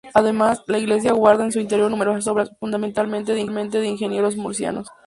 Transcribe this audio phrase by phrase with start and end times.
[0.15, 4.87] Además, la Iglesia guarda en su interior numerosas obras, fundamentalmente de imagineros murcianos.